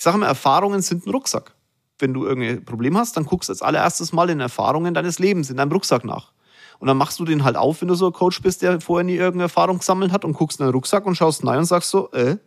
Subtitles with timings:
[0.00, 1.52] Ich sage immer, Erfahrungen sind ein Rucksack.
[1.98, 5.50] Wenn du irgendein Problem hast, dann guckst du als allererstes mal in Erfahrungen deines Lebens
[5.50, 6.32] in deinem Rucksack nach.
[6.78, 9.04] Und dann machst du den halt auf, wenn du so ein Coach bist, der vorher
[9.04, 11.90] nie irgendeine Erfahrung gesammelt hat und guckst in den Rucksack und schaust rein und sagst
[11.90, 12.38] so, äh,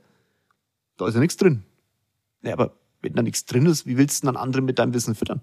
[0.98, 1.62] da ist ja nichts drin.
[2.42, 2.72] Ja, aber
[3.04, 5.40] wenn da nichts drin ist, wie willst du dann andere mit deinem Wissen füttern?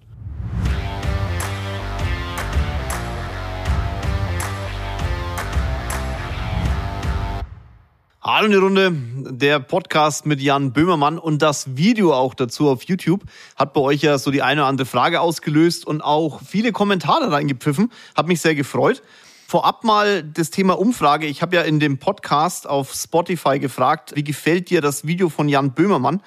[8.23, 8.93] Hallo die Runde,
[9.31, 13.23] der Podcast mit Jan Böhmermann und das Video auch dazu auf YouTube
[13.55, 17.31] hat bei euch ja so die eine oder andere Frage ausgelöst und auch viele Kommentare
[17.31, 17.91] reingepfiffen.
[18.15, 19.01] Hat mich sehr gefreut.
[19.47, 21.25] Vorab mal das Thema Umfrage.
[21.25, 25.49] Ich habe ja in dem Podcast auf Spotify gefragt, wie gefällt dir das Video von
[25.49, 26.21] Jan Böhmermann?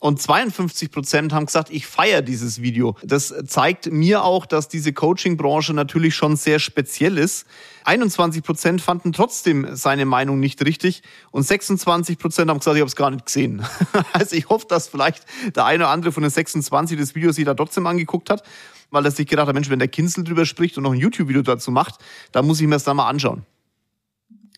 [0.00, 2.96] Und 52 Prozent haben gesagt, ich feiere dieses Video.
[3.04, 7.46] Das zeigt mir auch, dass diese Coaching-Branche natürlich schon sehr speziell ist.
[7.84, 12.88] 21 Prozent fanden trotzdem seine Meinung nicht richtig und 26 Prozent haben gesagt, ich habe
[12.88, 13.62] es gar nicht gesehen.
[14.14, 17.44] also ich hoffe, dass vielleicht der eine oder andere von den 26 das Video sich
[17.44, 18.42] da trotzdem angeguckt hat,
[18.90, 21.42] weil er sich gedacht hat, Mensch, wenn der Kinzel drüber spricht und noch ein YouTube-Video
[21.42, 21.96] dazu macht,
[22.32, 23.44] dann muss ich mir das da mal anschauen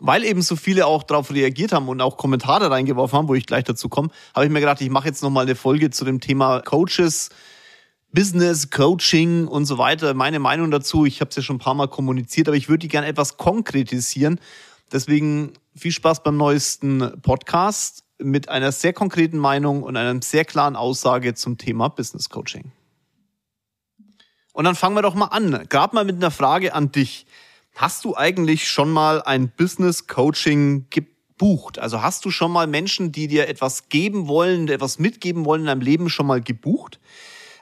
[0.00, 3.46] weil eben so viele auch darauf reagiert haben und auch Kommentare reingeworfen haben, wo ich
[3.46, 6.20] gleich dazu komme, habe ich mir gedacht, ich mache jetzt nochmal eine Folge zu dem
[6.20, 7.30] Thema Coaches,
[8.12, 10.12] Business, Coaching und so weiter.
[10.14, 12.80] Meine Meinung dazu, ich habe es ja schon ein paar Mal kommuniziert, aber ich würde
[12.80, 14.38] die gerne etwas konkretisieren.
[14.92, 20.76] Deswegen viel Spaß beim neuesten Podcast mit einer sehr konkreten Meinung und einer sehr klaren
[20.76, 22.72] Aussage zum Thema Business Coaching.
[24.52, 25.66] Und dann fangen wir doch mal an.
[25.68, 27.26] Gerade mal mit einer Frage an dich.
[27.74, 31.78] Hast du eigentlich schon mal ein Business Coaching gebucht?
[31.78, 35.66] Also hast du schon mal Menschen, die dir etwas geben wollen, etwas mitgeben wollen in
[35.68, 37.00] deinem Leben schon mal gebucht?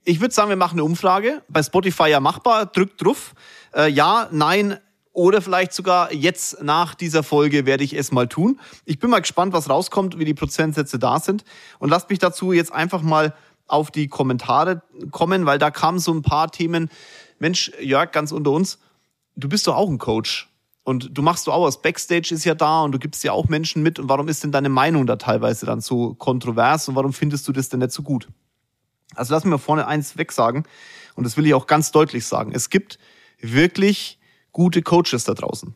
[0.05, 1.42] Ich würde sagen, wir machen eine Umfrage.
[1.48, 2.66] Bei Spotify ja machbar.
[2.66, 3.34] Drückt drauf.
[3.75, 4.78] Äh, ja, nein,
[5.12, 8.61] oder vielleicht sogar jetzt nach dieser Folge werde ich es mal tun.
[8.84, 11.44] Ich bin mal gespannt, was rauskommt, wie die Prozentsätze da sind.
[11.78, 13.34] Und lasst mich dazu jetzt einfach mal
[13.66, 16.91] auf die Kommentare kommen, weil da kamen so ein paar Themen.
[17.38, 18.78] Mensch, Jörg, ganz unter uns,
[19.36, 20.48] du bist doch auch ein Coach.
[20.83, 21.82] Und du machst du auch was.
[21.82, 23.99] Backstage ist ja da und du gibst ja auch Menschen mit.
[23.99, 27.53] Und warum ist denn deine Meinung da teilweise dann so kontrovers und warum findest du
[27.53, 28.28] das denn nicht so gut?
[29.15, 30.65] Also lass mir vorne eins weg sagen.
[31.15, 32.53] Und das will ich auch ganz deutlich sagen.
[32.54, 32.99] Es gibt
[33.41, 34.19] wirklich
[34.53, 35.75] gute Coaches da draußen.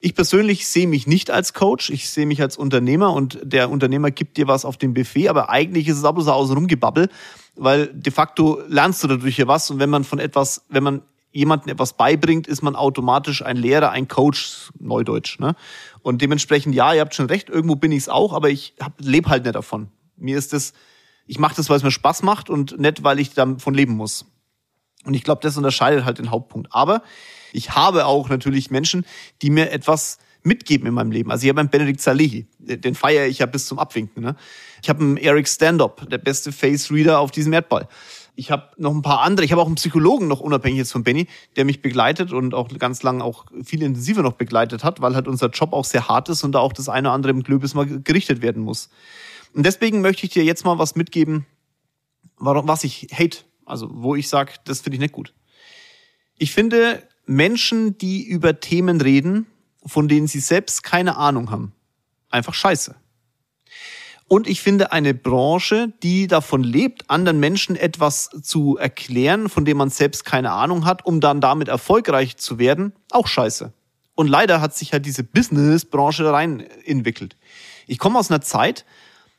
[0.00, 4.10] Ich persönlich sehe mich nicht als Coach, ich sehe mich als Unternehmer und der Unternehmer
[4.10, 7.08] gibt dir was auf dem Buffet, aber eigentlich ist es auch bloß aus rumgebabbel,
[7.56, 11.02] weil de facto lernst du dadurch ja was und wenn man von etwas, wenn man
[11.34, 15.38] jemandem etwas beibringt, ist man automatisch ein Lehrer, ein Coach, Neudeutsch.
[15.40, 15.54] Ne?
[16.00, 19.28] Und dementsprechend, ja, ihr habt schon recht, irgendwo bin ich es auch, aber ich lebe
[19.28, 19.88] halt nicht davon.
[20.16, 20.72] Mir ist das,
[21.26, 24.26] ich mache das, weil es mir Spaß macht und nicht, weil ich davon leben muss.
[25.04, 26.68] Und ich glaube, das unterscheidet halt den Hauptpunkt.
[26.70, 27.02] Aber
[27.52, 29.04] ich habe auch natürlich Menschen,
[29.42, 31.30] die mir etwas mitgeben in meinem Leben.
[31.30, 34.22] Also ich habe einen Benedikt Salehi, den feiere ich ja bis zum Abwinken.
[34.22, 34.36] Ne?
[34.82, 37.88] Ich habe einen Eric Standup, der beste Face Reader auf diesem Erdball.
[38.36, 39.44] Ich habe noch ein paar andere.
[39.44, 42.68] Ich habe auch einen Psychologen noch unabhängig jetzt von Benny, der mich begleitet und auch
[42.78, 46.28] ganz lang auch viel intensiver noch begleitet hat, weil halt unser Job auch sehr hart
[46.28, 48.90] ist und da auch das eine oder andere im Glöbis mal gerichtet werden muss.
[49.54, 51.46] Und deswegen möchte ich dir jetzt mal was mitgeben,
[52.36, 53.38] warum, was ich hate.
[53.64, 55.32] Also wo ich sage, das finde ich nicht gut.
[56.36, 59.46] Ich finde Menschen, die über Themen reden,
[59.86, 61.72] von denen sie selbst keine Ahnung haben,
[62.30, 62.96] einfach scheiße.
[64.34, 69.76] Und ich finde eine Branche, die davon lebt, anderen Menschen etwas zu erklären, von dem
[69.76, 73.72] man selbst keine Ahnung hat, um dann damit erfolgreich zu werden, auch scheiße.
[74.16, 77.36] Und leider hat sich halt diese Business-Branche rein entwickelt.
[77.86, 78.84] Ich komme aus einer Zeit,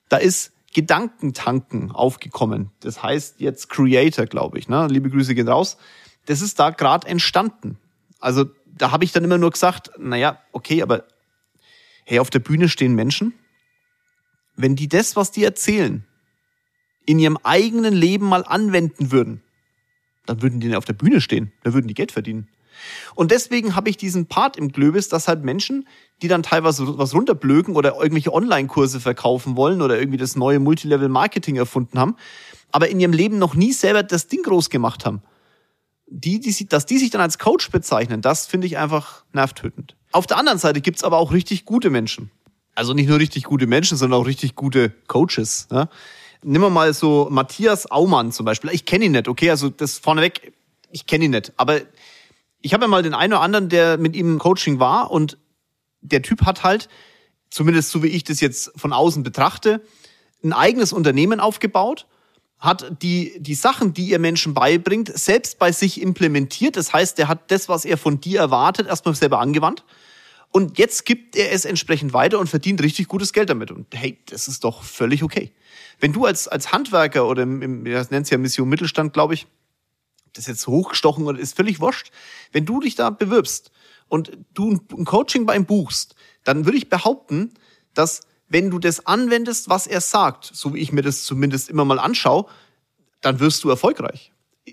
[0.07, 2.71] da ist Gedankentanken aufgekommen.
[2.79, 4.69] Das heißt jetzt Creator, glaube ich.
[4.69, 4.87] Ne?
[4.89, 5.75] Liebe Grüße gehen raus.
[6.25, 7.79] Das ist da gerade entstanden.
[8.21, 11.03] Also da habe ich dann immer nur gesagt, naja, okay, aber
[12.05, 13.33] hey, auf der Bühne stehen Menschen,
[14.55, 16.05] wenn die das, was die erzählen,
[17.05, 19.41] in ihrem eigenen Leben mal anwenden würden,
[20.25, 22.47] dann würden die auf der Bühne stehen, da würden die Geld verdienen.
[23.13, 25.87] Und deswegen habe ich diesen Part im Glöbis, dass halt Menschen,
[26.21, 31.55] die dann teilweise was runterblöken oder irgendwelche Online-Kurse verkaufen wollen oder irgendwie das neue Multilevel-Marketing
[31.55, 32.15] erfunden haben,
[32.71, 35.21] aber in ihrem Leben noch nie selber das Ding groß gemacht haben.
[36.07, 39.95] Die, die, dass die sich dann als Coach bezeichnen, das finde ich einfach nervtötend.
[40.11, 42.29] Auf der anderen Seite gibt's aber auch richtig gute Menschen
[42.75, 45.67] also nicht nur richtig gute Menschen, sondern auch richtig gute Coaches.
[45.71, 45.89] Ne?
[46.43, 48.69] Nimm wir mal so Matthias Aumann zum Beispiel.
[48.71, 50.53] Ich kenne ihn nicht, okay, also das vorneweg,
[50.91, 51.53] ich kenne ihn nicht.
[51.57, 51.81] Aber
[52.61, 55.37] ich habe ja mal den einen oder anderen, der mit ihm im Coaching war und
[56.01, 56.89] der Typ hat halt,
[57.49, 59.81] zumindest so wie ich das jetzt von außen betrachte,
[60.43, 62.05] ein eigenes Unternehmen aufgebaut,
[62.59, 66.77] hat die, die Sachen, die ihr Menschen beibringt, selbst bei sich implementiert.
[66.77, 69.83] Das heißt, der hat das, was er von dir erwartet, erstmal selber angewandt
[70.55, 73.71] Und jetzt gibt er es entsprechend weiter und verdient richtig gutes Geld damit.
[73.71, 75.51] Und hey, das ist doch völlig okay.
[75.99, 79.33] Wenn du als, als Handwerker oder im, im das nennt es ja Mission Mittelstand, glaube
[79.33, 79.47] ich,
[80.31, 82.09] das jetzt hochgestochen oder ist völlig wurscht.
[82.53, 83.69] Wenn du dich da bewirbst
[84.07, 86.15] und du ein Coaching bei ihm buchst,
[86.45, 87.53] dann würde ich behaupten,
[87.93, 91.83] dass wenn du das anwendest, was er sagt, so wie ich mir das zumindest immer
[91.83, 92.45] mal anschaue,
[93.19, 94.31] dann wirst du erfolgreich.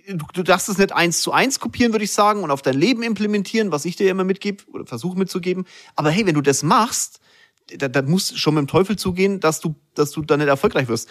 [0.09, 2.75] Du, du darfst es nicht eins zu eins kopieren, würde ich sagen, und auf dein
[2.75, 5.67] Leben implementieren, was ich dir immer mitgebe oder versuche mitzugeben.
[5.97, 7.21] Aber hey, wenn du das machst,
[7.67, 10.89] da, da muss schon mit dem Teufel zugehen, dass du, dass du dann nicht erfolgreich
[10.89, 11.09] wirst.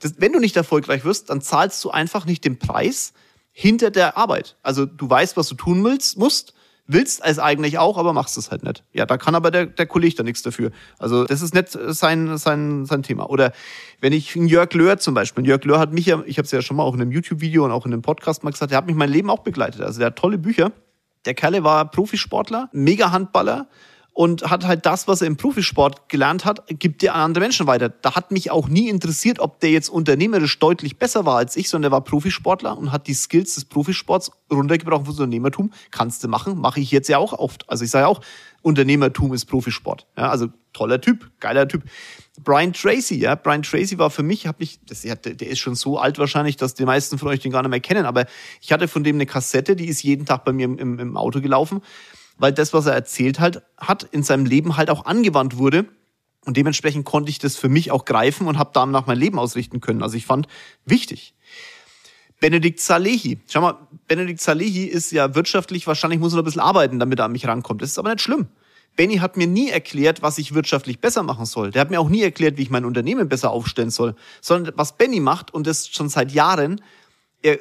[0.00, 3.12] Das, wenn du nicht erfolgreich wirst, dann zahlst du einfach nicht den Preis
[3.52, 4.56] hinter der Arbeit.
[4.62, 6.54] Also du weißt, was du tun willst, musst,
[6.86, 8.84] willst es eigentlich auch, aber machst es halt nicht.
[8.92, 10.70] Ja, da kann aber der, der Kollege da nichts dafür.
[10.98, 13.30] Also das ist nicht sein, sein, sein Thema.
[13.30, 13.52] Oder
[14.00, 16.62] wenn ich Jörg Löhr zum Beispiel, Jörg Löhr hat mich ja, ich habe es ja
[16.62, 18.86] schon mal auch in einem YouTube-Video und auch in einem Podcast mal gesagt, der hat
[18.86, 19.80] mich mein Leben auch begleitet.
[19.82, 20.72] Also der hat tolle Bücher.
[21.24, 23.68] Der Kerle war Profisportler, Mega-Handballer,
[24.14, 27.66] und hat halt das, was er im Profisport gelernt hat, gibt er an andere Menschen
[27.66, 27.88] weiter.
[27.88, 31.70] Da hat mich auch nie interessiert, ob der jetzt unternehmerisch deutlich besser war als ich,
[31.70, 35.72] sondern er war Profisportler und hat die Skills des Profisports runtergebrochen fürs Unternehmertum.
[35.90, 37.68] Kannst du machen, mache ich jetzt ja auch oft.
[37.70, 38.20] Also ich sage auch,
[38.60, 40.06] Unternehmertum ist Profisport.
[40.16, 41.82] Ja, also toller Typ, geiler Typ.
[42.44, 45.98] Brian Tracy, ja, Brian Tracy war für mich, hab ich, das, der ist schon so
[45.98, 48.26] alt wahrscheinlich, dass die meisten von euch den gar nicht mehr kennen, aber
[48.60, 51.40] ich hatte von dem eine Kassette, die ist jeden Tag bei mir im, im Auto
[51.40, 51.82] gelaufen
[52.38, 55.86] weil das, was er erzählt halt, hat, in seinem Leben halt auch angewandt wurde.
[56.44, 59.80] Und dementsprechend konnte ich das für mich auch greifen und habe danach mein Leben ausrichten
[59.80, 60.02] können.
[60.02, 60.48] Also ich fand
[60.84, 61.34] wichtig.
[62.40, 63.38] Benedikt Salehi.
[63.48, 67.20] Schau mal, Benedikt Salehi ist ja wirtschaftlich, wahrscheinlich muss er noch ein bisschen arbeiten, damit
[67.20, 67.80] er an mich rankommt.
[67.82, 68.48] Das ist aber nicht schlimm.
[68.96, 71.70] Benny hat mir nie erklärt, was ich wirtschaftlich besser machen soll.
[71.70, 74.14] Der hat mir auch nie erklärt, wie ich mein Unternehmen besser aufstellen soll.
[74.40, 76.82] Sondern was Benny macht, und das schon seit Jahren,
[77.42, 77.58] er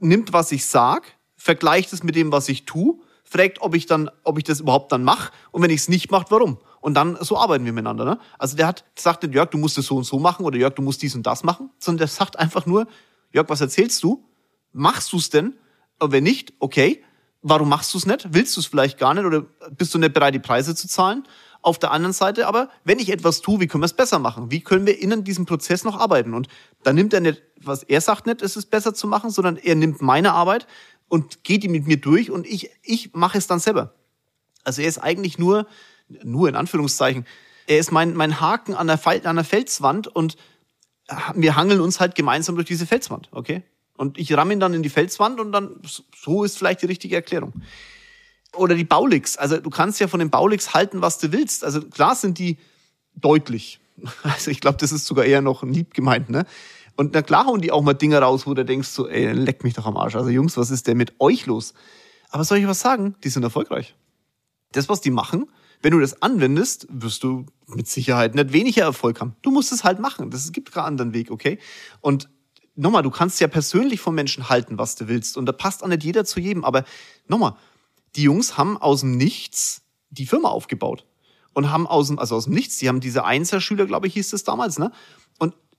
[0.00, 1.04] nimmt, was ich sag,
[1.36, 4.92] vergleicht es mit dem, was ich tue fragt, ob ich dann, ob ich das überhaupt
[4.92, 6.58] dann mache und wenn ich es nicht mache, warum?
[6.80, 8.04] Und dann so arbeiten wir miteinander.
[8.04, 8.18] Ne?
[8.38, 10.74] Also der hat sagt nicht, Jörg, du musst es so und so machen oder Jörg,
[10.74, 12.86] du musst dies und das machen, sondern der sagt einfach nur,
[13.32, 14.24] Jörg, was erzählst du?
[14.72, 15.54] Machst du es denn?
[15.98, 17.02] Und wenn nicht, okay.
[17.42, 18.28] Warum machst du es nicht?
[18.32, 21.24] Willst du es vielleicht gar nicht oder bist du nicht bereit, die Preise zu zahlen?
[21.62, 24.50] Auf der anderen Seite aber, wenn ich etwas tue, wie können wir es besser machen?
[24.50, 26.34] Wie können wir in diesem Prozess noch arbeiten?
[26.34, 26.48] Und
[26.82, 29.74] dann nimmt er nicht, was er sagt nicht, es ist besser zu machen, sondern er
[29.74, 30.66] nimmt meine Arbeit,
[31.08, 33.94] und geht die mit mir durch und ich, ich mache es dann selber.
[34.64, 35.66] Also er ist eigentlich nur,
[36.22, 37.26] nur in Anführungszeichen,
[37.66, 40.36] er ist mein, mein Haken an der, an der Felswand und
[41.34, 43.62] wir hangeln uns halt gemeinsam durch diese Felswand, okay?
[43.96, 45.80] Und ich ramme ihn dann in die Felswand und dann,
[46.14, 47.54] so ist vielleicht die richtige Erklärung.
[48.52, 49.36] Oder die Baulix.
[49.36, 51.64] Also du kannst ja von den Baulix halten, was du willst.
[51.64, 52.58] Also klar sind die
[53.14, 53.80] deutlich.
[54.22, 56.44] Also ich glaube, das ist sogar eher noch lieb gemeint, ne?
[56.96, 59.64] Und na klar hauen die auch mal Dinge raus, wo du denkst so, ey, leck
[59.64, 60.16] mich doch am Arsch.
[60.16, 61.74] Also Jungs, was ist denn mit euch los?
[62.30, 63.14] Aber soll ich was sagen?
[63.22, 63.94] Die sind erfolgreich.
[64.72, 65.46] Das, was die machen,
[65.82, 69.36] wenn du das anwendest, wirst du mit Sicherheit nicht weniger Erfolg haben.
[69.42, 70.30] Du musst es halt machen.
[70.30, 71.58] Das gibt keinen anderen Weg, okay?
[72.00, 72.28] Und
[72.74, 75.36] nochmal, du kannst ja persönlich von Menschen halten, was du willst.
[75.36, 76.64] Und da passt auch nicht jeder zu jedem.
[76.64, 76.84] Aber
[77.28, 77.56] nochmal,
[78.16, 81.06] die Jungs haben aus dem Nichts die Firma aufgebaut.
[81.52, 84.30] Und haben aus dem, also aus dem Nichts, die haben diese Einser-Schüler, glaube ich, hieß
[84.30, 84.92] das damals, ne?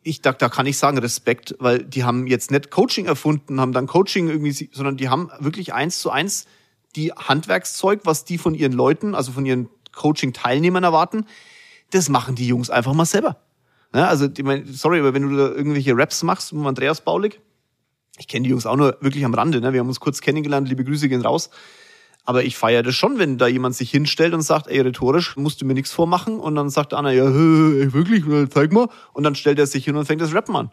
[0.08, 3.74] Ich da, da kann ich sagen Respekt, weil die haben jetzt nicht Coaching erfunden, haben
[3.74, 6.46] dann Coaching irgendwie, sondern die haben wirklich eins zu eins
[6.96, 11.26] die Handwerkszeug, was die von ihren Leuten, also von ihren Coaching-Teilnehmern erwarten,
[11.92, 13.38] das machen die Jungs einfach mal selber.
[13.94, 17.42] Ja, also, ich mein, sorry, aber wenn du da irgendwelche Raps machst mit Andreas Baulig,
[18.18, 19.74] ich kenne die Jungs auch nur wirklich am Rande, ne?
[19.74, 21.50] wir haben uns kurz kennengelernt, liebe Grüße gehen raus.
[22.28, 25.62] Aber ich feiere das schon, wenn da jemand sich hinstellt und sagt, ey, rhetorisch musst
[25.62, 26.42] du mir nichts vormachen.
[26.42, 28.90] Und dann sagt Anna, ja, ey, wirklich, zeig mal.
[29.14, 30.70] Und dann stellt er sich hin und fängt das Rappen an.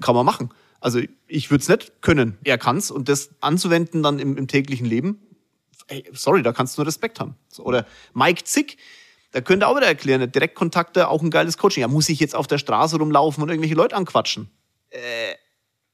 [0.00, 0.50] Kann man machen.
[0.78, 2.38] Also ich würde es nicht können.
[2.44, 2.92] Er kann's.
[2.92, 5.20] Und das anzuwenden dann im, im täglichen Leben,
[5.88, 7.34] ey, sorry, da kannst du nur Respekt haben.
[7.58, 8.76] Oder Mike Zick,
[9.32, 11.80] da könnte auch wieder erklären, Direktkontakte, auch ein geiles Coaching.
[11.80, 14.48] Ja, muss ich jetzt auf der Straße rumlaufen und irgendwelche Leute anquatschen?
[14.90, 15.34] Äh,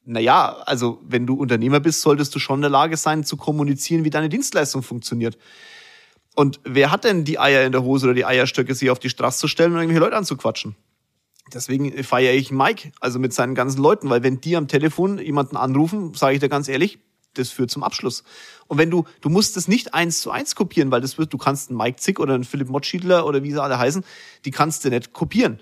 [0.04, 4.04] naja, also wenn du Unternehmer bist, solltest du schon in der Lage sein zu kommunizieren,
[4.04, 5.38] wie deine Dienstleistung funktioniert.
[6.34, 9.08] Und wer hat denn die Eier in der Hose oder die Eierstöcke, sich auf die
[9.08, 10.76] Straße zu stellen und irgendwelche Leute anzuquatschen?
[11.52, 15.56] Deswegen feiere ich Mike, also mit seinen ganzen Leuten, weil wenn die am Telefon jemanden
[15.56, 16.98] anrufen, sage ich dir ganz ehrlich,
[17.34, 18.24] das führt zum Abschluss.
[18.66, 21.38] Und wenn du, du musst es nicht eins zu eins kopieren, weil das wird, du
[21.38, 24.04] kannst einen Mike Zick oder einen Philipp Mottschiedler oder wie sie alle heißen,
[24.44, 25.60] die kannst du nicht kopieren.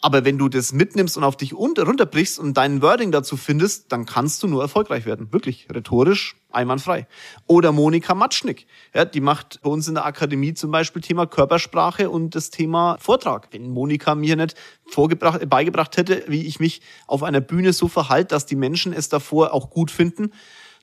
[0.00, 4.06] Aber wenn du das mitnimmst und auf dich runterbrichst und deinen Wording dazu findest, dann
[4.06, 5.32] kannst du nur erfolgreich werden.
[5.32, 7.08] Wirklich, rhetorisch, einwandfrei.
[7.48, 8.68] Oder Monika Matschnick.
[8.94, 12.96] Ja, die macht bei uns in der Akademie zum Beispiel Thema Körpersprache und das Thema
[13.00, 13.48] Vortrag.
[13.50, 14.54] Wenn Monika mir nicht
[14.86, 19.08] vorgebracht, beigebracht hätte, wie ich mich auf einer Bühne so verhalte, dass die Menschen es
[19.08, 20.30] davor auch gut finden,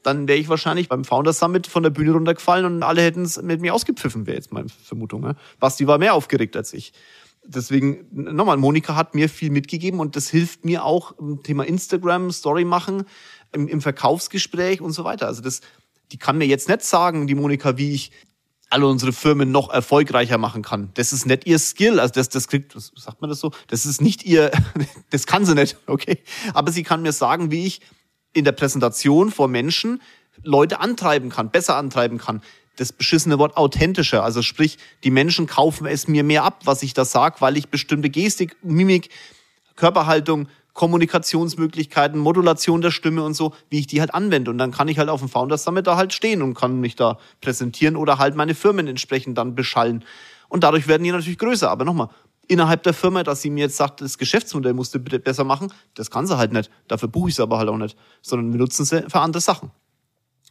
[0.03, 3.41] dann wäre ich wahrscheinlich beim Founders Summit von der Bühne runtergefallen und alle hätten es
[3.41, 5.21] mit mir ausgepfiffen, wäre jetzt meine Vermutung.
[5.21, 5.35] Ne?
[5.59, 6.93] Basti war mehr aufgeregt als ich.
[7.47, 12.31] Deswegen, nochmal, Monika hat mir viel mitgegeben und das hilft mir auch im Thema Instagram,
[12.31, 13.05] Story machen,
[13.51, 15.27] im, im Verkaufsgespräch und so weiter.
[15.27, 15.61] Also das,
[16.11, 18.11] die kann mir jetzt nicht sagen, die Monika, wie ich
[18.69, 20.89] alle unsere Firmen noch erfolgreicher machen kann.
[20.95, 23.51] Das ist nicht ihr Skill, also das, das kriegt, sagt man das so?
[23.67, 24.51] Das ist nicht ihr,
[25.11, 26.19] das kann sie nicht, okay?
[26.53, 27.81] Aber sie kann mir sagen, wie ich
[28.33, 30.01] in der Präsentation vor Menschen
[30.43, 32.41] Leute antreiben kann, besser antreiben kann.
[32.77, 36.93] Das beschissene Wort authentischer, also sprich, die Menschen kaufen es mir mehr ab, was ich
[36.93, 39.09] da sage, weil ich bestimmte Gestik, Mimik,
[39.75, 44.51] Körperhaltung, Kommunikationsmöglichkeiten, Modulation der Stimme und so, wie ich die halt anwende.
[44.51, 46.97] Und dann kann ich halt auf dem Founders Summit da halt stehen und kann mich
[46.97, 50.03] da präsentieren oder halt meine Firmen entsprechend dann beschallen.
[50.49, 51.71] Und dadurch werden die natürlich größer.
[51.71, 52.09] Aber nochmal,
[52.47, 55.71] innerhalb der Firma, dass sie mir jetzt sagt, das Geschäftsmodell musst du bitte besser machen,
[55.95, 56.69] das kann sie halt nicht.
[56.89, 59.71] Dafür buche ich sie aber halt auch nicht, sondern wir nutzen sie für andere Sachen.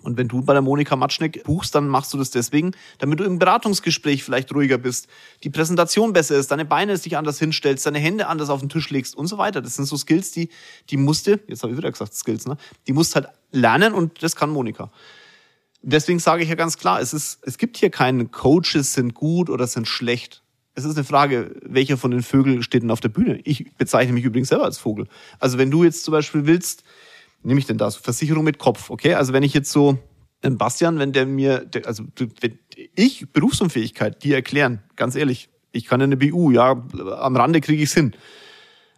[0.04, 3.24] Und wenn du bei der Monika Matschnick buchst, dann machst du das deswegen, damit du
[3.24, 5.08] im Beratungsgespräch vielleicht ruhiger bist,
[5.42, 8.90] die Präsentation besser ist, deine Beine sich anders hinstellst, deine Hände anders auf den Tisch
[8.90, 9.62] legst und so weiter.
[9.62, 10.50] Das sind so Skills, die,
[10.90, 12.56] die musste, jetzt habe ich wieder gesagt Skills, ne?
[12.86, 14.90] Die musst halt lernen und das kann Monika.
[15.82, 19.50] Deswegen sage ich ja ganz klar, es ist, es gibt hier keinen Coaches sind gut
[19.50, 20.42] oder sind schlecht.
[20.74, 23.38] Es ist eine Frage, welcher von den Vögeln steht denn auf der Bühne?
[23.44, 25.06] Ich bezeichne mich übrigens selber als Vogel.
[25.38, 26.84] Also wenn du jetzt zum Beispiel willst,
[27.44, 27.90] nehme ich denn da?
[27.90, 29.14] So Versicherung mit Kopf, okay?
[29.14, 29.98] Also wenn ich jetzt so,
[30.42, 32.04] den Bastian, wenn der mir, also
[32.40, 32.58] wenn
[32.94, 36.70] ich Berufsunfähigkeit, die erklären, ganz ehrlich, ich kann eine BU, ja,
[37.18, 38.14] am Rande kriege ich's hin.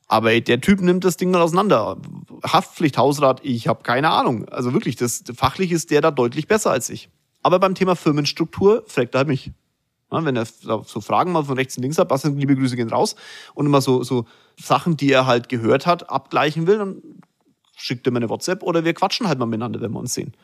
[0.09, 1.97] Aber der Typ nimmt das Ding mal auseinander.
[2.45, 4.49] Haftpflicht, Hausrat, ich habe keine Ahnung.
[4.49, 7.09] Also wirklich, das fachlich ist der da deutlich besser als ich.
[7.43, 9.53] Aber beim Thema Firmenstruktur fragt er halt mich.
[10.13, 12.91] Ja, wenn er so Fragen mal von rechts und links hat, was liebe Grüße gehen
[12.91, 13.17] raus
[13.55, 14.27] und immer so, so
[14.61, 17.03] Sachen, die er halt gehört hat, abgleichen will, dann
[17.77, 20.35] schickt er mir eine WhatsApp oder wir quatschen halt mal miteinander, wenn wir uns sehen.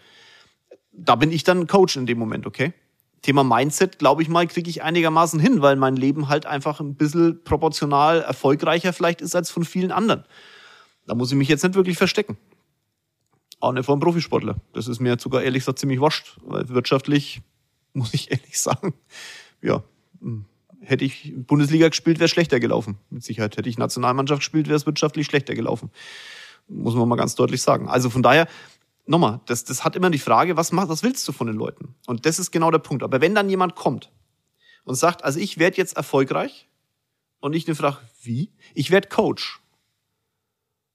[0.92, 2.74] Da bin ich dann Coach in dem Moment, okay?
[3.22, 6.94] Thema Mindset, glaube ich mal, kriege ich einigermaßen hin, weil mein Leben halt einfach ein
[6.94, 10.24] bisschen proportional erfolgreicher vielleicht ist als von vielen anderen.
[11.06, 12.36] Da muss ich mich jetzt nicht wirklich verstecken.
[13.60, 14.56] Auch nicht vor einem Profisportler.
[14.72, 17.40] Das ist mir sogar ehrlich gesagt ziemlich wascht, weil wirtschaftlich,
[17.94, 18.92] muss ich ehrlich sagen,
[19.62, 19.82] ja,
[20.20, 20.44] hm,
[20.80, 22.98] hätte ich Bundesliga gespielt, wäre es schlechter gelaufen.
[23.08, 25.90] Mit Sicherheit hätte ich Nationalmannschaft gespielt, wäre es wirtschaftlich schlechter gelaufen.
[26.72, 27.88] Muss man mal ganz deutlich sagen.
[27.88, 28.48] Also von daher,
[29.06, 31.94] nochmal, das, das hat immer die Frage, was, mach, was willst du von den Leuten?
[32.06, 33.02] Und das ist genau der Punkt.
[33.02, 34.10] Aber wenn dann jemand kommt
[34.84, 36.68] und sagt, also ich werde jetzt erfolgreich
[37.40, 38.52] und ich eine frage, wie?
[38.74, 39.60] Ich werde Coach.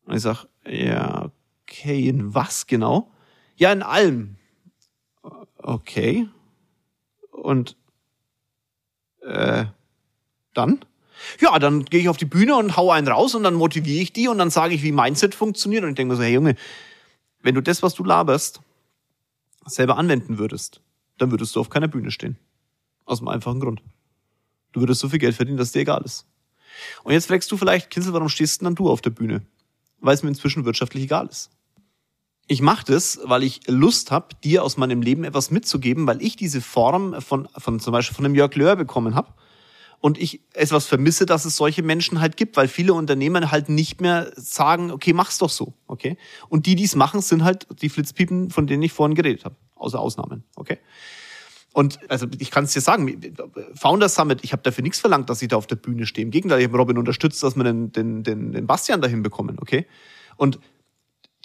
[0.06, 1.32] Und ich sage, ja,
[1.64, 3.12] okay, in was genau?
[3.56, 4.38] Ja, in allem.
[5.58, 6.30] Okay.
[7.32, 7.76] Und
[9.22, 9.66] äh,
[10.54, 10.86] dann?
[11.40, 14.14] Ja, dann gehe ich auf die Bühne und hau einen raus und dann motiviere ich
[14.14, 15.84] die und dann sage ich, wie Mindset funktioniert.
[15.84, 16.56] Und ich denke mir so, hey Junge,
[17.42, 18.62] wenn du das, was du laberst,
[19.66, 20.82] selber anwenden würdest,
[21.18, 22.38] dann würdest du auf keiner Bühne stehen.
[23.06, 23.82] Aus einem einfachen Grund.
[24.72, 26.26] Du würdest so viel Geld verdienen, dass dir egal ist.
[27.04, 29.42] Und jetzt fragst du vielleicht, Kinsel, warum stehst denn dann du auf der Bühne?
[30.00, 31.50] Weil es mir inzwischen wirtschaftlich egal ist.
[32.48, 36.36] Ich mache das, weil ich Lust habe, dir aus meinem Leben etwas mitzugeben, weil ich
[36.36, 39.34] diese Form von, von zum Beispiel von einem Jörg Löhr bekommen habe
[40.00, 44.00] und ich etwas vermisse, dass es solche Menschen halt gibt, weil viele Unternehmen halt nicht
[44.00, 46.18] mehr sagen, okay, mach's doch so, okay?
[46.50, 49.56] Und die, die es machen, sind halt die Flitzpiepen, von denen ich vorhin geredet habe,
[49.76, 50.78] außer Ausnahmen, okay?
[51.74, 53.36] Und also ich kann es dir sagen,
[53.76, 56.26] Founder Summit, ich habe dafür nichts verlangt, dass ich da auf der Bühne stehe.
[56.26, 59.58] Im Gegenteil, ich habe Robin unterstützt, dass wir den, den, den, den Bastian dahin bekommen,
[59.60, 59.86] okay?
[60.38, 60.60] Und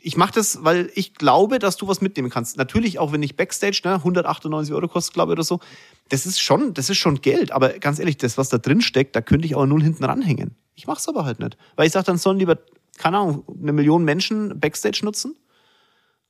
[0.05, 2.57] ich mache das, weil ich glaube, dass du was mitnehmen kannst.
[2.57, 5.61] Natürlich auch, wenn ich Backstage, ne, 198 Euro kostet, glaube ich, oder so.
[6.09, 7.53] Das ist schon, das ist schon Geld.
[7.53, 10.57] Aber ganz ehrlich, das, was da drin steckt, da könnte ich auch null hinten ranhängen.
[10.75, 11.57] Ich mach's aber halt nicht.
[11.77, 12.59] Weil ich sage, dann sollen lieber,
[12.99, 15.37] keine Ahnung, eine Million Menschen Backstage nutzen.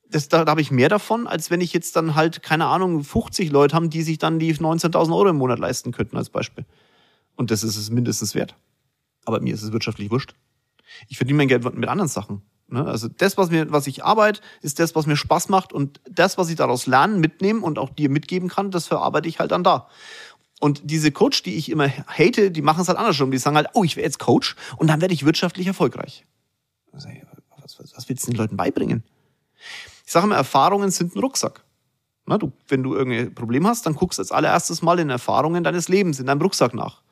[0.07, 3.03] Das, da, da habe ich mehr davon, als wenn ich jetzt dann halt, keine Ahnung,
[3.03, 6.65] 50 Leute haben, die sich dann die 19.000 Euro im Monat leisten könnten, als Beispiel.
[7.35, 8.55] Und das ist es mindestens wert.
[9.25, 10.35] Aber mir ist es wirtschaftlich wurscht.
[11.07, 12.43] Ich verdiene mein Geld mit anderen Sachen.
[12.73, 12.85] Ne?
[12.85, 16.39] Also das, was mir, was ich arbeite, ist das, was mir Spaß macht und das,
[16.39, 19.63] was ich daraus lernen, mitnehmen und auch dir mitgeben kann, das verarbeite ich halt dann
[19.63, 19.87] da.
[20.59, 23.29] Und diese Coach, die ich immer hate, die machen es halt andersrum.
[23.29, 26.25] Die sagen halt, oh, ich werde jetzt Coach und dann werde ich wirtschaftlich erfolgreich.
[26.91, 29.03] Was, was willst du den Leuten beibringen?
[30.05, 31.63] Ich sage immer, Erfahrungen sind ein Rucksack.
[32.25, 35.63] Na, du, wenn du irgendein Problem hast, dann guckst du als allererstes mal in Erfahrungen
[35.63, 37.02] deines Lebens, in deinem Rucksack nach.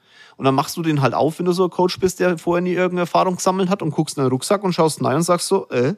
[0.42, 2.64] Und dann machst du den halt auf, wenn du so ein Coach bist, der vorher
[2.64, 5.48] nie irgendeine Erfahrung gesammelt hat und guckst in den Rucksack und schaust rein und sagst
[5.48, 5.94] so, äh,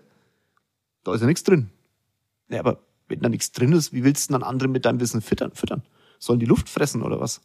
[1.06, 1.70] da ist ja nichts drin.
[2.50, 5.22] Ja, aber wenn da nichts drin ist, wie willst du dann andere mit deinem Wissen
[5.22, 5.54] füttern?
[5.54, 5.84] füttern?
[6.20, 7.40] Sollen die Luft fressen oder was?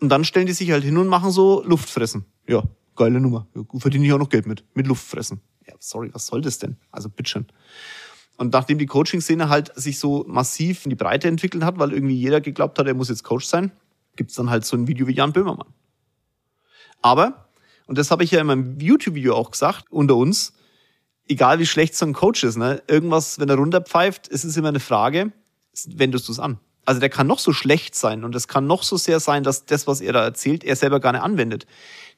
[0.00, 2.24] Und dann stellen die sich halt hin und machen so Luftfressen.
[2.46, 2.62] Ja,
[2.94, 3.48] geile Nummer.
[3.56, 4.64] Ja, verdiene ich auch noch Geld mit.
[4.74, 5.40] Mit Luftfressen.
[5.66, 6.76] Ja, sorry, was soll das denn?
[6.92, 7.46] Also bitteschön.
[8.36, 12.14] Und nachdem die Coaching-Szene halt sich so massiv in die Breite entwickelt hat, weil irgendwie
[12.14, 13.72] jeder geglaubt hat, er muss jetzt Coach sein,
[14.14, 15.66] gibt's dann halt so ein Video wie Jan Böhmermann.
[17.02, 17.48] Aber,
[17.86, 20.54] und das habe ich ja in meinem YouTube-Video auch gesagt, unter uns,
[21.28, 24.68] egal wie schlecht so ein Coach ist, ne, irgendwas, wenn er runterpfeift, ist es immer
[24.68, 25.32] eine Frage,
[25.86, 26.58] wendest du es an?
[26.84, 29.66] Also der kann noch so schlecht sein und es kann noch so sehr sein, dass
[29.66, 31.66] das, was er da erzählt, er selber gar nicht anwendet.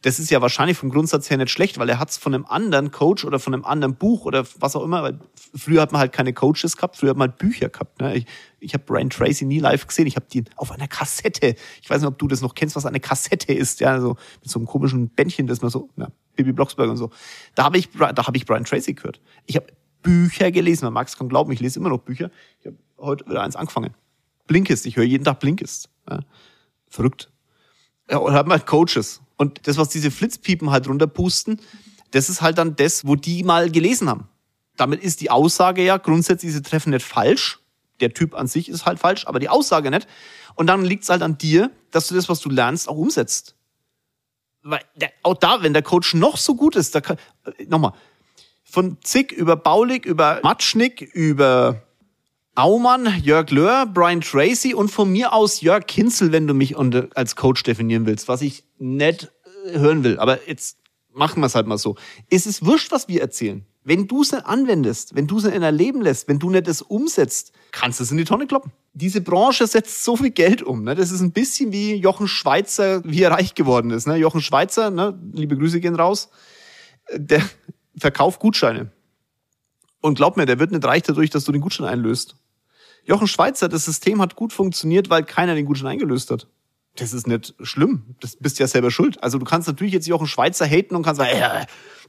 [0.01, 2.45] Das ist ja wahrscheinlich vom Grundsatz her nicht schlecht, weil er hat es von einem
[2.45, 5.03] anderen Coach oder von einem anderen Buch oder was auch immer.
[5.03, 5.19] Weil
[5.55, 8.01] früher hat man halt keine Coaches gehabt, früher hat man halt Bücher gehabt.
[8.01, 8.17] Ne?
[8.17, 8.27] Ich,
[8.61, 10.07] ich habe Brian Tracy nie live gesehen.
[10.07, 11.55] Ich habe die auf einer Kassette.
[11.81, 13.81] Ich weiß nicht, ob du das noch kennst, was eine Kassette ist.
[13.81, 17.11] Ja, so mit so einem komischen Bändchen, das man so, na, Bibi Blocksberg und so.
[17.55, 19.23] Da habe ich, da habe ich Brian Tracy gehört.
[19.47, 19.69] Ich habe
[20.03, 20.85] Bücher gelesen.
[20.85, 22.31] Man mag es kaum glauben, ich lese immer noch Bücher.
[22.61, 23.95] Ich habe heute wieder eins angefangen.
[24.47, 24.87] Blinkist.
[24.87, 25.89] Ich höre jeden Tag Blinkist.
[26.09, 26.21] Ja.
[26.89, 27.31] Verrückt.
[28.11, 29.21] Ja, und haben halt Coaches.
[29.37, 31.61] Und das, was diese Flitzpiepen halt runterpusten,
[32.11, 34.29] das ist halt dann das, wo die mal gelesen haben.
[34.77, 37.61] Damit ist die Aussage ja grundsätzlich, diese Treffen nicht falsch.
[38.01, 40.07] Der Typ an sich ist halt falsch, aber die Aussage nicht.
[40.55, 43.55] Und dann liegt es halt an dir, dass du das, was du lernst, auch umsetzt.
[44.63, 47.93] Weil der, auch da, wenn der Coach noch so gut ist, da kann, äh, nochmal,
[48.65, 51.84] von Zick über Baulig, über Matschnick, über
[52.57, 57.35] Aumann, Jörg Löhr, Brian Tracy und von mir aus Jörg Kinzel, wenn du mich als
[57.35, 59.33] Coach definieren willst, was ich nicht
[59.67, 60.19] äh, hören will.
[60.19, 60.79] Aber jetzt
[61.13, 61.97] machen wir es halt mal so.
[62.31, 63.67] Es ist wurscht, was wir erzählen.
[63.83, 66.81] Wenn du es nicht anwendest, wenn du es nicht erleben lässt, wenn du nicht das
[66.81, 68.73] umsetzt, kannst du es in die Tonne kloppen.
[68.93, 70.85] Diese Branche setzt so viel Geld um.
[70.85, 70.95] Ne?
[70.95, 74.07] Das ist ein bisschen wie Jochen Schweizer, wie er reich geworden ist.
[74.07, 74.17] Ne?
[74.17, 75.19] Jochen Schweizer, ne?
[75.33, 76.31] liebe Grüße gehen raus,
[77.13, 77.43] der
[77.97, 78.91] verkauft Gutscheine.
[80.01, 82.37] Und glaub mir, der wird nicht reich dadurch, dass du den Gutschein einlöst.
[83.05, 86.49] Jochen Schweizer, das System hat gut funktioniert, weil keiner den Gutschein eingelöst hat.
[86.97, 88.15] Das ist nicht schlimm.
[88.21, 89.23] Das bist ja selber schuld.
[89.23, 91.67] Also du kannst natürlich jetzt Jochen Schweizer haten und kannst sagen, ja,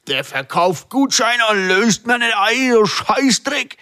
[0.08, 3.78] der verkauft Gutscheine und löst mir nicht ein, du Scheißdreck.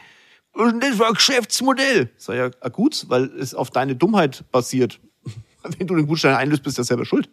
[0.53, 2.09] Das für ein Geschäftsmodell?
[2.17, 4.99] Sag ja, gut, weil es auf deine Dummheit basiert.
[5.77, 7.29] Wenn du den Gutschein einlöst, bist du ja selber schuld.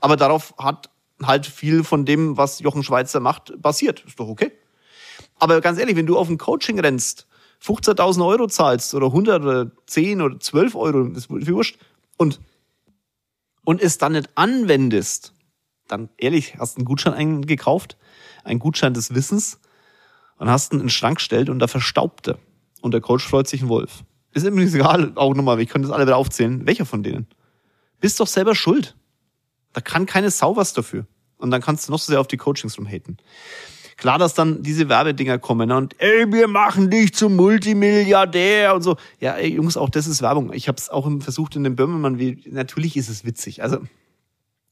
[0.00, 0.90] Aber darauf hat
[1.22, 4.04] halt viel von dem, was Jochen Schweizer macht, basiert.
[4.06, 4.52] Ist doch okay.
[5.38, 7.26] Aber ganz ehrlich, wenn du auf ein Coaching rennst
[7.64, 11.78] 15.000 Euro zahlst oder 100 oder 10 oder 12 Euro, das ist wurscht,
[12.18, 12.40] und,
[13.64, 15.32] und es dann nicht anwendest,
[15.88, 17.96] dann ehrlich, hast einen Gutschein eingekauft,
[18.44, 19.60] einen Gutschein des Wissens
[20.36, 22.38] und hast ihn in den Schrank gestellt und da verstaubte.
[22.82, 24.04] Und der Coach freut sich ein Wolf.
[24.32, 26.66] Ist übrigens egal, auch nochmal, ich könnte das alle wieder aufzählen.
[26.66, 27.26] Welcher von denen?
[28.00, 28.94] Bist doch selber schuld.
[29.72, 31.06] Da kann keine Sau was dafür.
[31.38, 33.16] Und dann kannst du noch so sehr auf die Coachings rumhaten.
[33.96, 35.76] Klar, dass dann diese Werbedinger kommen ne?
[35.76, 38.96] und ey, wir machen dich zum Multimilliardär und so.
[39.20, 40.52] Ja, ey, Jungs, auch das ist Werbung.
[40.52, 43.62] Ich habe es auch versucht in dem Böhmermann, wie natürlich ist es witzig.
[43.62, 43.78] Also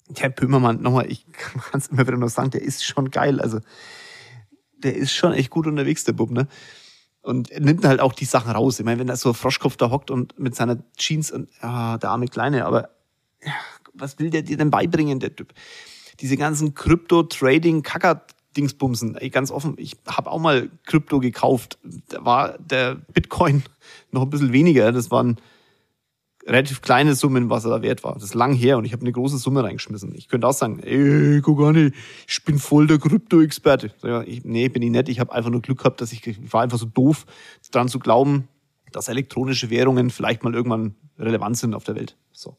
[0.08, 3.40] der Böhmermann, nochmal, ich kann es immer wieder noch sagen, der ist schon geil.
[3.40, 3.60] Also
[4.82, 6.48] der ist schon echt gut unterwegs, der Bub, ne?
[7.22, 8.80] Und nimmt halt auch die Sachen raus.
[8.80, 12.10] Ich meine, wenn er so Froschkopf da hockt und mit seiner Jeans und ah, der
[12.10, 12.90] arme Kleine, aber
[13.44, 13.52] ja,
[13.94, 15.54] was will der dir denn beibringen, der Typ?
[16.18, 19.16] Diese ganzen Krypto-Trading-Kacker Dingsbumsen.
[19.16, 21.78] Ey, ganz offen, ich habe auch mal Krypto gekauft.
[22.08, 23.62] Da war der Bitcoin
[24.10, 24.92] noch ein bisschen weniger.
[24.92, 25.38] Das waren
[26.46, 28.14] relativ kleine Summen, was er da wert war.
[28.14, 30.14] Das ist lang her und ich habe eine große Summe reingeschmissen.
[30.14, 31.92] Ich könnte auch sagen, ey, guck an,
[32.26, 33.92] ich bin voll der Krypto-Experte.
[34.42, 35.08] Nee, bin ich nicht.
[35.08, 37.26] Ich habe einfach nur Glück gehabt, dass ich, ich war einfach so doof,
[37.70, 38.48] daran zu glauben,
[38.90, 42.16] dass elektronische Währungen vielleicht mal irgendwann relevant sind auf der Welt.
[42.32, 42.56] So.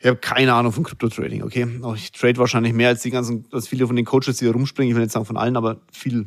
[0.00, 1.66] Ich habe keine Ahnung von Crypto-Trading, okay?
[1.96, 4.90] Ich trade wahrscheinlich mehr als die ganzen, als viele von den Coaches, die da rumspringen.
[4.90, 6.26] Ich will nicht sagen von allen, aber viel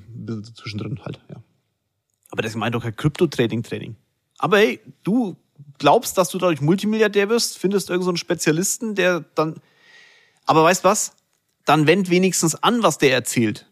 [0.56, 1.38] zwischendrin halt, ja.
[2.32, 3.96] Aber das meint doch kein Crypto-Trading-Training.
[4.38, 5.38] Aber hey, du
[5.80, 9.56] glaubst, dass du dadurch Multimilliardär wirst, findest irgendeinen so Spezialisten, der dann,
[10.46, 11.16] aber weißt was?
[11.66, 13.68] Dann wend wenigstens an, was der erzählt.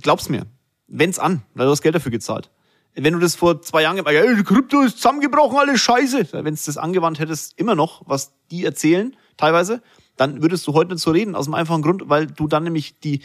[0.00, 0.46] Glaub's mir.
[0.88, 2.50] Wend's an, weil du hast Geld dafür gezahlt
[2.94, 6.28] wenn du das vor zwei Jahren gemacht ja, Krypto ist zusammengebrochen, alles scheiße.
[6.32, 9.82] Wenn du das angewandt hättest, immer noch, was die erzählen, teilweise,
[10.16, 12.98] dann würdest du heute nicht so reden, aus dem einfachen Grund, weil du dann nämlich
[13.00, 13.22] die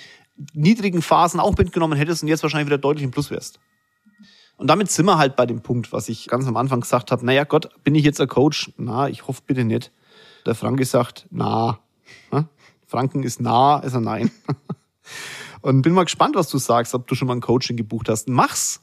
[0.53, 3.59] niedrigen Phasen auch mitgenommen hättest und jetzt wahrscheinlich wieder deutlich im Plus wärst.
[4.55, 7.25] Und damit sind wir halt bei dem Punkt, was ich ganz am Anfang gesagt habe,
[7.25, 8.71] naja Gott, bin ich jetzt ein Coach?
[8.77, 9.91] Na, ich hoffe bitte nicht.
[10.45, 11.79] Der Frank sagt, na.
[12.87, 14.31] Franken ist na, ist er nein.
[15.61, 18.29] Und bin mal gespannt, was du sagst, ob du schon mal ein Coaching gebucht hast.
[18.29, 18.81] Mach's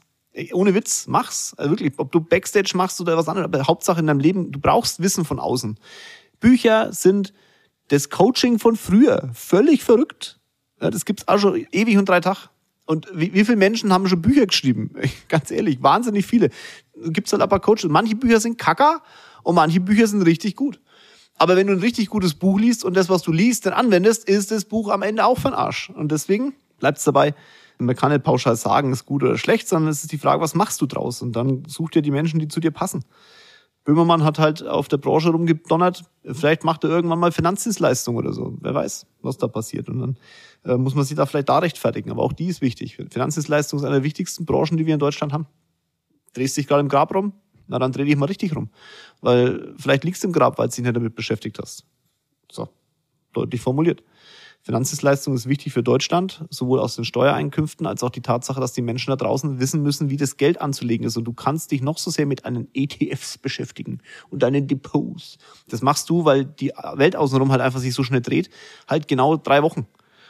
[0.53, 1.53] ohne Witz, mach's.
[1.57, 4.59] Also wirklich, ob du Backstage machst oder was anderes, aber Hauptsache in deinem Leben, du
[4.59, 5.77] brauchst Wissen von außen.
[6.39, 7.33] Bücher sind
[7.87, 9.29] das Coaching von früher.
[9.33, 10.39] Völlig verrückt.
[10.81, 12.49] Ja, das gibt's auch schon ewig und drei Tag.
[12.85, 14.91] Und wie, wie viele Menschen haben schon Bücher geschrieben?
[15.27, 16.49] Ganz ehrlich, wahnsinnig viele.
[17.07, 17.85] Gibt's halt ein paar Coaches.
[17.85, 19.01] Manche Bücher sind kacker
[19.43, 20.79] und manche Bücher sind richtig gut.
[21.37, 24.27] Aber wenn du ein richtig gutes Buch liest und das, was du liest, dann anwendest,
[24.27, 25.89] ist das Buch am Ende auch von Arsch.
[25.89, 27.33] Und deswegen bleibt's dabei,
[27.77, 30.55] Man kann nicht pauschal sagen, ist gut oder schlecht, sondern es ist die Frage, was
[30.55, 31.21] machst du draus?
[31.21, 33.03] Und dann such dir die Menschen, die zu dir passen.
[33.85, 38.57] Böhmermann hat halt auf der Branche rumgedonnert, vielleicht macht er irgendwann mal Finanzdienstleistung oder so.
[38.61, 39.89] Wer weiß, was da passiert.
[39.89, 40.17] Und dann
[40.65, 42.09] äh, muss man sich da vielleicht da rechtfertigen.
[42.09, 42.97] Aber auch die ist wichtig.
[43.11, 45.45] Finanzdienstleistung ist eine der wichtigsten Branchen, die wir in Deutschland haben.
[46.33, 47.33] Drehst dich gerade im Grab rum?
[47.67, 48.69] Na, dann dreh dich mal richtig rum.
[49.21, 51.85] Weil vielleicht liegst du im Grab, weil du dich nicht damit beschäftigt hast.
[52.51, 52.69] So,
[53.33, 54.03] deutlich formuliert.
[54.65, 58.81] Finanzdienstleistung ist wichtig für Deutschland, sowohl aus den Steuereinkünften als auch die Tatsache, dass die
[58.81, 61.17] Menschen da draußen wissen müssen, wie das Geld anzulegen ist.
[61.17, 63.99] Und du kannst dich noch so sehr mit einen ETFs beschäftigen
[64.31, 65.37] und deinen Depots.
[65.69, 68.49] Das machst du, weil die Welt außenrum halt einfach sich so schnell dreht,
[68.87, 69.81] halt genau drei Wochen.
[69.81, 69.87] Und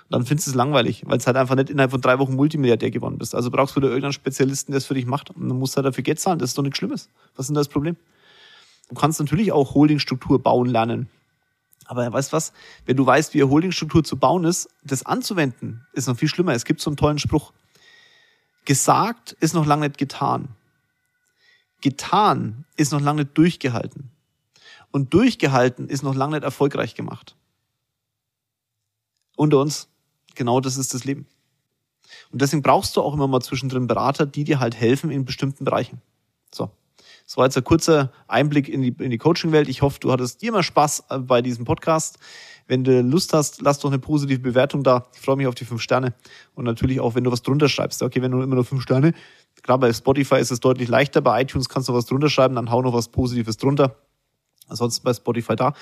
[0.10, 2.92] dann findest du es langweilig, weil es halt einfach nicht innerhalb von drei Wochen Multimilliardär
[2.92, 3.36] geworden bist.
[3.36, 5.30] Also brauchst du da irgendeinen Spezialisten, der es für dich macht.
[5.30, 6.40] Und dann musst du halt dafür Geld zahlen.
[6.40, 7.08] Das ist doch nichts Schlimmes.
[7.38, 7.96] Was ist denn das Problem?
[8.90, 11.08] Du kannst natürlich auch Holdingstruktur bauen lernen.
[11.86, 12.52] Aber weißt was?
[12.86, 16.54] Wenn du weißt, wie eine Holdingstruktur zu bauen ist, das anzuwenden, ist noch viel schlimmer.
[16.54, 17.54] Es gibt so einen tollen Spruch.
[18.66, 20.50] Gesagt ist noch lange nicht getan.
[21.82, 24.10] Getan ist noch lange nicht durchgehalten.
[24.92, 27.36] Und durchgehalten ist noch lange nicht erfolgreich gemacht.
[29.36, 29.88] Unter uns,
[30.34, 31.28] genau das ist das Leben.
[32.32, 35.66] Und deswegen brauchst du auch immer mal zwischendrin Berater, die dir halt helfen in bestimmten
[35.66, 36.02] Bereichen.
[36.54, 36.72] So.
[37.26, 39.68] Das war jetzt ein kurzer Einblick in die, in die Coaching-Welt.
[39.68, 42.20] Ich hoffe, du hattest dir mal Spaß äh, bei diesem Podcast.
[42.68, 45.08] Wenn du Lust hast, lass doch eine positive Bewertung da.
[45.14, 46.14] Ich freue mich auf die fünf Sterne.
[46.54, 48.02] Und natürlich auch, wenn du was drunter schreibst.
[48.02, 49.14] Okay, wenn du immer nur fünf Sterne,
[49.62, 51.22] klar, bei Spotify ist es deutlich leichter.
[51.22, 53.96] Bei iTunes kannst du was drunter schreiben, dann hau noch was Positives drunter.
[54.68, 55.74] Ansonsten bei Spotify da.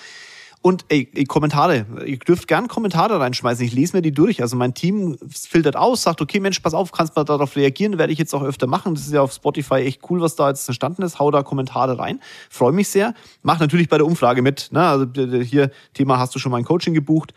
[0.64, 1.86] Und ey, Kommentare.
[2.06, 3.66] Ihr dürft gern Kommentare reinschmeißen.
[3.66, 4.42] Ich lese mir die durch.
[4.42, 7.98] Also mein Team filtert aus, sagt, okay, Mensch, pass auf, kannst mal darauf reagieren.
[7.98, 8.96] Werde ich jetzt auch öfter machen.
[8.96, 11.20] Das ist ja auf Spotify echt cool, was da jetzt entstanden ist.
[11.20, 12.22] Hau da Kommentare rein.
[12.50, 13.14] Freue mich sehr.
[13.42, 14.70] Mach natürlich bei der Umfrage mit.
[14.72, 14.82] Ne?
[14.82, 15.06] Also
[15.42, 17.34] hier, Thema, hast du schon mal ein Coaching gebucht?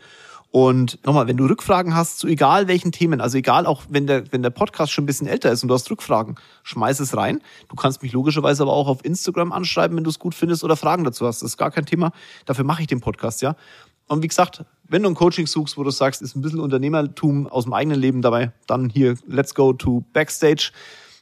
[0.49, 4.31] Und nochmal, wenn du Rückfragen hast zu egal welchen Themen, also egal auch wenn der,
[4.31, 7.41] wenn der Podcast schon ein bisschen älter ist und du hast Rückfragen, schmeiß es rein.
[7.67, 10.77] Du kannst mich logischerweise aber auch auf Instagram anschreiben, wenn du es gut findest oder
[10.77, 11.41] Fragen dazu hast.
[11.41, 12.11] Das ist gar kein Thema.
[12.45, 13.55] Dafür mache ich den Podcast, ja.
[14.07, 17.47] Und wie gesagt, wenn du ein Coaching suchst, wo du sagst, ist ein bisschen Unternehmertum
[17.47, 20.71] aus dem eigenen Leben dabei, dann hier, let's go to Backstage.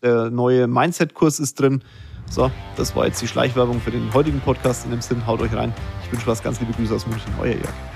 [0.04, 1.84] Der neue Mindset-Kurs ist drin.
[2.30, 4.86] So, das war jetzt die Schleichwerbung für den heutigen Podcast.
[4.86, 5.74] In dem Sinn, haut euch rein.
[6.04, 7.34] Ich wünsche was ganz liebe Grüße aus München.
[7.40, 7.95] Euer Jörg.